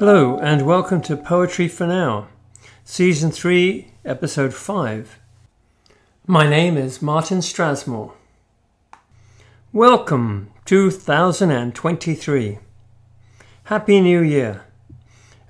Hello, 0.00 0.38
and 0.38 0.64
welcome 0.64 1.02
to 1.02 1.14
Poetry 1.14 1.68
for 1.68 1.86
Now, 1.86 2.28
Season 2.84 3.30
3, 3.30 3.92
Episode 4.02 4.54
5. 4.54 5.18
My 6.26 6.48
name 6.48 6.78
is 6.78 7.02
Martin 7.02 7.40
Strasmore. 7.40 8.14
Welcome, 9.74 10.52
2023. 10.64 12.58
Happy 13.64 14.00
New 14.00 14.22
Year. 14.22 14.64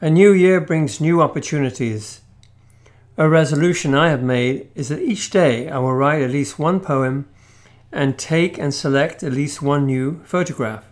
A 0.01 0.11
new 0.11 0.33
year 0.33 0.61
brings 0.61 1.01
new 1.01 1.23
opportunities. 1.23 2.23
A 3.17 3.28
resolution 3.28 3.95
I 3.95 4.09
have 4.09 4.25
made 4.25 4.69
is 4.75 4.89
that 4.89 4.98
each 4.98 5.30
day 5.30 5.70
I 5.70 5.78
will 5.78 5.95
write 5.95 6.23
at 6.23 6.33
least 6.33 6.59
one 6.59 6.80
poem 6.80 7.28
and 7.92 8.19
take 8.19 8.59
and 8.59 8.75
select 8.75 9.23
at 9.23 9.33
least 9.33 9.62
one 9.62 9.87
new 9.87 10.20
photograph. 10.25 10.90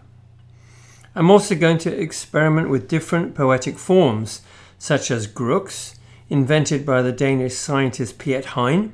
I'm 1.19 1.33
also 1.33 1.57
going 1.57 1.79
to 1.79 2.01
experiment 2.01 2.71
with 2.71 2.87
different 2.87 3.35
poetic 3.35 3.77
forms, 3.77 4.41
such 4.79 5.11
as 5.11 5.27
grooks, 5.27 5.97
invented 6.29 6.87
by 6.87 7.03
the 7.03 7.11
Danish 7.11 7.55
scientist 7.57 8.21
Piet 8.21 8.45
Hein, 8.55 8.93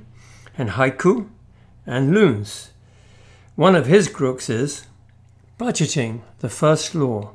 and 0.56 0.70
haiku, 0.70 1.28
and 1.84 2.14
lunes. 2.14 2.70
One 3.56 3.77
of 3.77 3.84
his 3.84 4.09
grooks 4.09 4.48
is 4.48 4.87
budgeting, 5.60 6.23
the 6.38 6.48
first 6.48 6.95
law. 6.95 7.33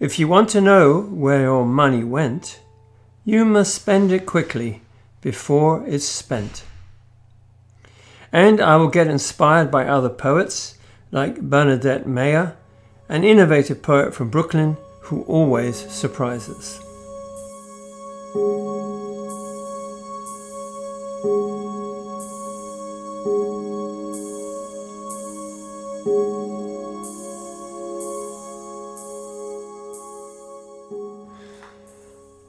If 0.00 0.18
you 0.18 0.26
want 0.26 0.48
to 0.50 0.62
know 0.62 1.02
where 1.02 1.42
your 1.42 1.66
money 1.66 2.02
went, 2.02 2.62
you 3.26 3.44
must 3.44 3.74
spend 3.74 4.10
it 4.10 4.24
quickly 4.24 4.80
before 5.20 5.84
it's 5.86 6.06
spent. 6.06 6.64
And 8.32 8.58
I 8.58 8.76
will 8.76 8.88
get 8.88 9.06
inspired 9.06 9.70
by 9.70 9.86
other 9.86 10.08
poets 10.08 10.78
like 11.10 11.42
Bernadette 11.42 12.06
Mayer 12.06 12.56
an 13.08 13.22
innovative 13.22 13.82
poet 13.82 14.12
from 14.12 14.28
Brooklyn 14.28 14.76
who 15.00 15.22
always 15.22 15.76
surprises. 15.92 16.80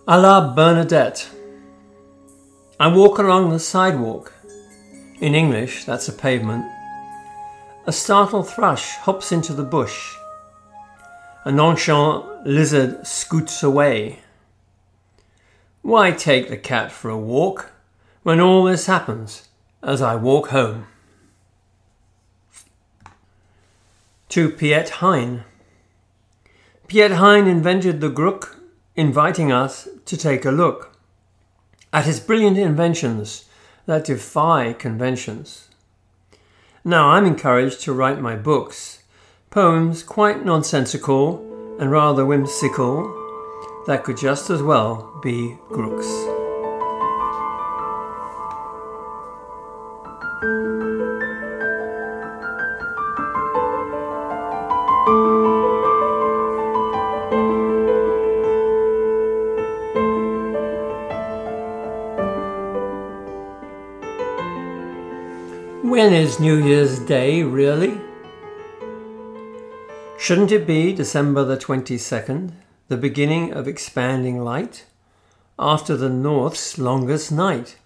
A 0.09 0.17
la 0.17 0.55
Bernadette. 0.55 1.29
I 2.79 2.87
walk 2.87 3.19
along 3.19 3.51
the 3.51 3.59
sidewalk. 3.59 4.33
In 5.19 5.35
English, 5.35 5.85
that's 5.85 6.07
a 6.07 6.13
pavement. 6.13 6.65
A 7.85 7.91
startled 7.91 8.49
thrush 8.49 8.95
hops 8.97 9.31
into 9.31 9.53
the 9.53 9.63
bush 9.63 10.15
a 11.43 11.51
nonchalant 11.51 12.45
lizard 12.45 13.05
scoots 13.05 13.63
away. 13.63 14.19
Why 15.81 16.11
take 16.11 16.49
the 16.49 16.57
cat 16.57 16.91
for 16.91 17.09
a 17.09 17.17
walk 17.17 17.71
when 18.23 18.41
all 18.41 18.65
this 18.65 18.87
happens 18.87 19.47
as 19.81 20.01
I 20.01 20.15
walk 20.15 20.49
home? 20.49 20.87
To 24.29 24.49
Piet 24.49 24.89
Hein. 24.89 25.45
Piet 26.87 27.11
Hein 27.11 27.47
invented 27.47 28.01
the 28.01 28.09
grook, 28.09 28.57
inviting 28.95 29.51
us 29.51 29.87
to 30.05 30.17
take 30.17 30.43
a 30.43 30.51
look 30.51 30.97
at 31.93 32.05
his 32.05 32.19
brilliant 32.19 32.57
inventions 32.57 33.45
that 33.85 34.05
defy 34.05 34.73
conventions. 34.73 35.69
Now 36.83 37.09
I'm 37.09 37.25
encouraged 37.25 37.81
to 37.81 37.93
write 37.93 38.19
my 38.19 38.35
books 38.35 39.03
Poems 39.49 40.03
quite 40.03 40.43
nonsensical 40.43 41.39
and 41.79 41.89
rather 41.89 42.25
whimsical 42.25 43.13
that 43.87 44.03
could 44.03 44.17
just 44.17 44.49
as 44.49 44.61
well 44.61 45.17
be 45.23 45.57
grooks. 45.69 46.05
When 65.83 66.13
is 66.13 66.37
New 66.41 66.57
Year's 66.63 66.99
Day, 66.99 67.43
really? 67.43 68.06
Shouldn't 70.19 70.51
it 70.51 70.65
be 70.65 70.93
December 70.93 71.45
the 71.45 71.57
22nd, 71.57 72.51
the 72.87 72.97
beginning 72.97 73.53
of 73.53 73.67
expanding 73.67 74.43
light, 74.43 74.85
after 75.59 75.95
the 75.95 76.09
North's 76.09 76.79
longest 76.79 77.31
night? 77.31 77.77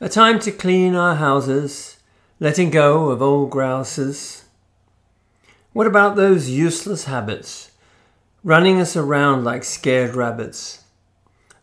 A 0.00 0.08
time 0.08 0.38
to 0.38 0.52
clean 0.52 0.94
our 0.94 1.16
houses, 1.16 1.98
letting 2.38 2.70
go 2.70 3.08
of 3.10 3.20
old 3.20 3.50
grouses. 3.50 4.44
What 5.72 5.88
about 5.88 6.14
those 6.14 6.48
useless 6.48 7.04
habits, 7.04 7.72
running 8.44 8.80
us 8.80 8.96
around 8.96 9.42
like 9.42 9.64
scared 9.64 10.14
rabbits? 10.14 10.84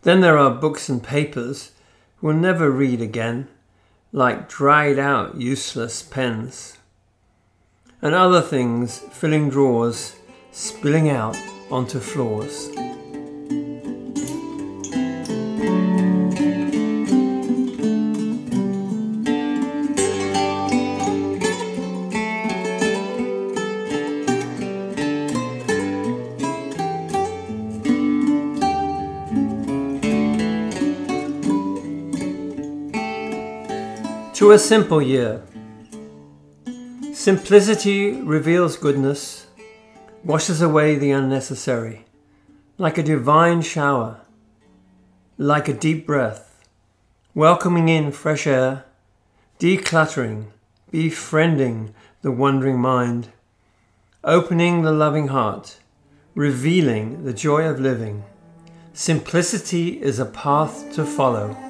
Then 0.01 0.19
there 0.19 0.37
are 0.37 0.51
books 0.51 0.89
and 0.89 1.01
papers 1.01 1.71
we'll 2.21 2.35
never 2.35 2.69
read 2.69 2.99
again, 3.01 3.47
like 4.11 4.49
dried 4.49 4.99
out 4.99 5.39
useless 5.39 6.03
pens 6.03 6.78
and 8.01 8.15
other 8.15 8.41
things 8.41 8.99
filling 9.11 9.49
drawers, 9.49 10.15
spilling 10.51 11.09
out 11.09 11.37
onto 11.69 11.99
floors. 11.99 12.69
To 34.35 34.53
a 34.53 34.57
simple 34.57 35.01
year. 35.01 35.43
Simplicity 37.29 38.09
reveals 38.09 38.75
goodness, 38.75 39.45
washes 40.23 40.63
away 40.63 40.95
the 40.95 41.11
unnecessary, 41.11 42.05
like 42.79 42.97
a 42.97 43.03
divine 43.03 43.61
shower, 43.61 44.21
like 45.37 45.67
a 45.67 45.73
deep 45.73 46.07
breath, 46.07 46.65
welcoming 47.35 47.87
in 47.87 48.11
fresh 48.11 48.47
air, 48.47 48.83
decluttering, 49.59 50.47
befriending 50.89 51.93
the 52.23 52.31
wandering 52.31 52.79
mind, 52.79 53.29
opening 54.23 54.81
the 54.81 54.91
loving 54.91 55.27
heart, 55.27 55.77
revealing 56.33 57.25
the 57.25 57.33
joy 57.33 57.61
of 57.61 57.79
living. 57.79 58.23
Simplicity 58.91 60.01
is 60.01 60.17
a 60.17 60.25
path 60.25 60.91
to 60.93 61.05
follow. 61.05 61.68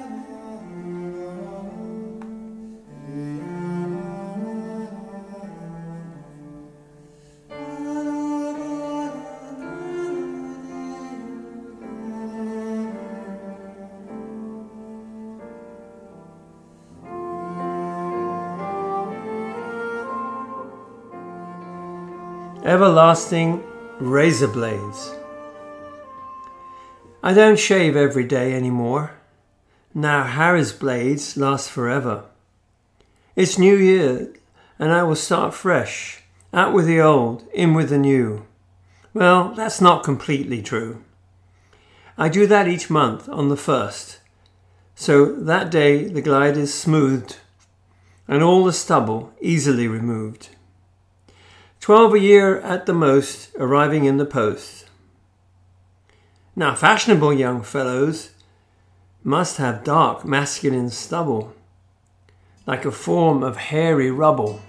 Everlasting 22.70 23.64
razor 23.98 24.46
blades. 24.46 25.12
I 27.20 27.34
don't 27.34 27.58
shave 27.58 27.96
every 27.96 28.22
day 28.22 28.54
anymore. 28.54 29.10
Now 29.92 30.22
Harry's 30.22 30.72
blades 30.72 31.36
last 31.36 31.68
forever. 31.68 32.26
It's 33.34 33.58
New 33.58 33.76
Year, 33.76 34.32
and 34.78 34.92
I 34.92 35.02
will 35.02 35.16
start 35.16 35.52
fresh. 35.52 36.22
Out 36.54 36.72
with 36.72 36.86
the 36.86 37.00
old, 37.00 37.42
in 37.52 37.74
with 37.74 37.88
the 37.88 37.98
new. 37.98 38.46
Well, 39.12 39.52
that's 39.52 39.80
not 39.80 40.04
completely 40.04 40.62
true. 40.62 41.02
I 42.16 42.28
do 42.28 42.46
that 42.46 42.68
each 42.68 42.88
month 42.88 43.28
on 43.28 43.48
the 43.48 43.56
first. 43.56 44.20
So 44.94 45.34
that 45.34 45.72
day 45.72 46.04
the 46.04 46.22
glide 46.22 46.56
is 46.56 46.72
smoothed 46.72 47.38
and 48.28 48.44
all 48.44 48.64
the 48.64 48.72
stubble 48.72 49.32
easily 49.40 49.88
removed. 49.88 50.50
Twelve 51.80 52.12
a 52.12 52.18
year 52.18 52.58
at 52.60 52.84
the 52.84 52.92
most, 52.92 53.54
arriving 53.58 54.04
in 54.04 54.18
the 54.18 54.26
post. 54.26 54.84
Now, 56.54 56.74
fashionable 56.74 57.32
young 57.32 57.62
fellows 57.62 58.32
must 59.24 59.56
have 59.56 59.82
dark 59.82 60.26
masculine 60.26 60.90
stubble, 60.90 61.54
like 62.66 62.84
a 62.84 62.90
form 62.90 63.42
of 63.42 63.56
hairy 63.56 64.10
rubble, 64.10 64.60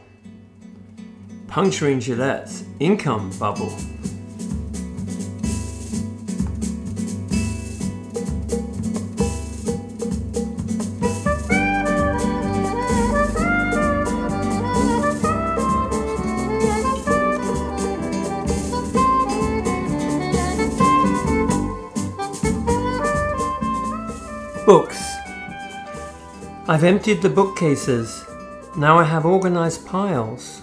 puncturing 1.47 1.99
Gillette's 1.99 2.63
income 2.79 3.29
bubble. 3.37 3.75
I've 26.67 26.83
emptied 26.83 27.23
the 27.23 27.29
bookcases. 27.29 28.23
Now 28.77 28.99
I 28.99 29.03
have 29.03 29.25
organized 29.25 29.87
piles. 29.87 30.61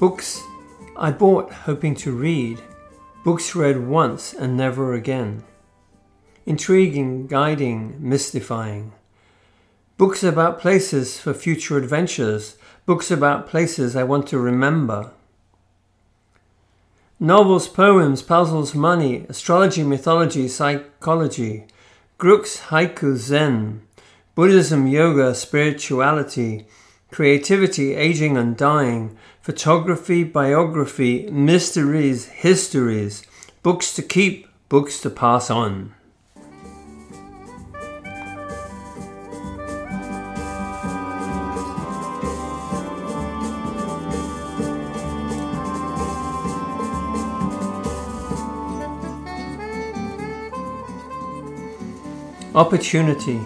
Books 0.00 0.42
I 0.96 1.12
bought 1.12 1.52
hoping 1.52 1.94
to 1.96 2.10
read. 2.10 2.60
Books 3.24 3.54
read 3.54 3.86
once 3.86 4.34
and 4.34 4.56
never 4.56 4.94
again. 4.94 5.44
Intriguing, 6.46 7.28
guiding, 7.28 7.96
mystifying. 8.00 8.92
Books 9.98 10.24
about 10.24 10.60
places 10.60 11.20
for 11.20 11.32
future 11.32 11.78
adventures. 11.78 12.56
Books 12.84 13.08
about 13.08 13.48
places 13.48 13.94
I 13.94 14.02
want 14.02 14.26
to 14.28 14.38
remember. 14.38 15.12
Novels, 17.20 17.68
poems, 17.68 18.22
puzzles, 18.22 18.74
money, 18.74 19.26
astrology, 19.28 19.84
mythology, 19.84 20.48
psychology. 20.48 21.66
Grooks, 22.18 22.62
haiku, 22.68 23.16
zen. 23.16 23.82
Buddhism, 24.38 24.86
yoga, 24.86 25.34
spirituality. 25.34 26.64
Creativity, 27.10 27.96
aging 27.96 28.36
and 28.36 28.56
dying 28.56 29.18
photography, 29.40 30.22
biography, 30.22 31.28
mysteries, 31.28 32.26
histories, 32.26 33.26
books 33.64 33.92
to 33.96 34.00
keep, 34.00 34.46
books 34.68 35.00
to 35.00 35.10
pass 35.10 35.50
on. 35.50 35.92
Opportunity 52.54 53.40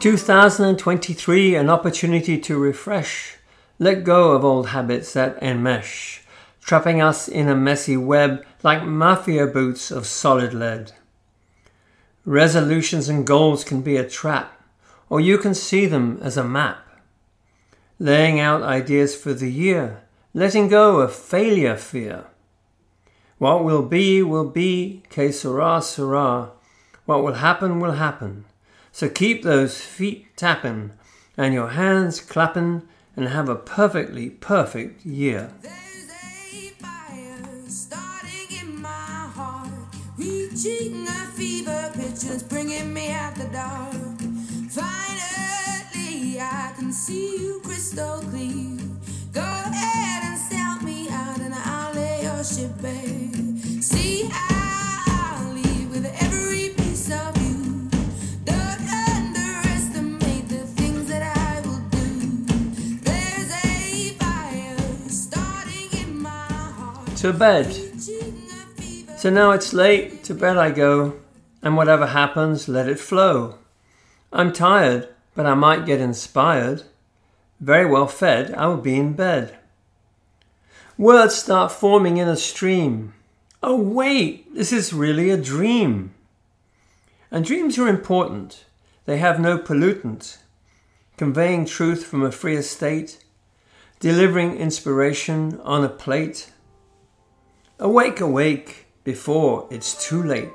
2023 0.00 1.54
an 1.54 1.68
opportunity 1.68 2.38
to 2.38 2.58
refresh 2.58 3.36
let 3.78 4.02
go 4.02 4.32
of 4.32 4.44
old 4.44 4.68
habits 4.68 5.12
that 5.12 5.40
enmesh, 5.40 6.20
trapping 6.60 7.02
us 7.02 7.28
in 7.28 7.48
a 7.48 7.56
messy 7.56 7.96
web 7.96 8.44
like 8.62 8.84
mafia 8.84 9.46
boots 9.46 9.90
of 9.90 10.06
solid 10.06 10.54
lead. 10.54 10.92
Resolutions 12.24 13.08
and 13.08 13.26
goals 13.26 13.62
can 13.62 13.82
be 13.82 13.96
a 13.96 14.08
trap, 14.08 14.58
or 15.08 15.20
you 15.20 15.38
can 15.38 15.54
see 15.54 15.84
them 15.86 16.18
as 16.22 16.36
a 16.36 16.44
map. 16.44 16.78
Laying 17.98 18.38
out 18.38 18.62
ideas 18.62 19.14
for 19.14 19.32
the 19.32 19.50
year, 19.50 20.02
letting 20.34 20.68
go 20.68 21.00
of 21.00 21.14
failure 21.14 21.76
fear. 21.76 22.24
What 23.38 23.64
will 23.64 23.82
be, 23.82 24.22
will 24.22 24.48
be, 24.48 25.02
que 25.08 25.32
sera, 25.32 25.80
sera. 25.80 26.50
What 27.06 27.22
will 27.22 27.34
happen, 27.34 27.80
will 27.80 27.92
happen. 27.92 28.44
So 28.92 29.08
keep 29.08 29.42
those 29.42 29.80
feet 29.80 30.36
tapping 30.36 30.92
and 31.36 31.54
your 31.54 31.68
hands 31.68 32.20
clapping 32.20 32.82
and 33.16 33.28
have 33.28 33.48
a 33.48 33.56
perfectly 33.56 34.30
perfect 34.30 35.04
year. 35.04 35.50
Reaching 40.18 41.06
a 41.08 41.26
fever 41.34 41.90
pitch 41.94 42.24
is 42.24 42.42
bringing 42.42 42.92
me 42.92 43.10
out 43.10 43.34
the 43.36 43.46
dark. 43.46 44.20
Finally, 44.68 46.38
I 46.38 46.74
can 46.76 46.92
see 46.92 47.38
you 47.38 47.60
crystal 47.64 48.20
clear. 48.20 48.69
To 67.20 67.34
bed. 67.34 67.70
So 69.18 69.28
now 69.28 69.50
it's 69.50 69.74
late, 69.74 70.24
to 70.24 70.32
bed 70.32 70.56
I 70.56 70.70
go, 70.70 71.20
and 71.60 71.76
whatever 71.76 72.06
happens, 72.06 72.66
let 72.66 72.88
it 72.88 72.98
flow. 72.98 73.58
I'm 74.32 74.54
tired, 74.54 75.06
but 75.34 75.44
I 75.44 75.52
might 75.52 75.84
get 75.84 76.00
inspired. 76.00 76.84
Very 77.60 77.84
well 77.84 78.06
fed, 78.06 78.54
I 78.54 78.68
will 78.68 78.78
be 78.78 78.96
in 78.96 79.12
bed. 79.12 79.54
Words 80.96 81.34
start 81.34 81.70
forming 81.70 82.16
in 82.16 82.26
a 82.26 82.36
stream. 82.36 83.12
Oh, 83.62 83.76
wait, 83.76 84.54
this 84.54 84.72
is 84.72 84.94
really 84.94 85.28
a 85.28 85.36
dream. 85.36 86.14
And 87.30 87.44
dreams 87.44 87.78
are 87.78 87.86
important. 87.86 88.64
They 89.04 89.18
have 89.18 89.38
no 89.38 89.58
pollutant, 89.58 90.38
conveying 91.18 91.66
truth 91.66 92.02
from 92.02 92.22
a 92.22 92.32
freer 92.32 92.62
state, 92.62 93.22
delivering 93.98 94.56
inspiration 94.56 95.60
on 95.64 95.84
a 95.84 95.90
plate. 95.90 96.50
Awake, 97.82 98.20
awake 98.20 98.86
before 99.04 99.66
it's 99.70 100.06
too 100.06 100.22
late. 100.22 100.50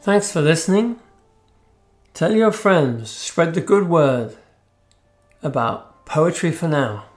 Thanks 0.00 0.32
for 0.32 0.40
listening. 0.40 0.98
Tell 2.14 2.32
your 2.32 2.50
friends, 2.50 3.10
spread 3.10 3.52
the 3.52 3.60
good 3.60 3.90
word 3.90 4.36
about 5.42 6.06
Poetry 6.06 6.50
for 6.50 6.66
Now. 6.66 7.11